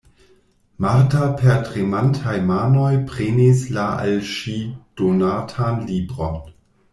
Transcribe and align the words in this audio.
Marta 0.83 1.25
per 1.41 1.59
tremantaj 1.67 2.33
manoj 2.47 2.87
prenis 3.11 3.61
la 3.77 3.85
al 4.07 4.17
ŝi 4.31 4.55
donatan 5.03 5.87
libron. 5.93 6.43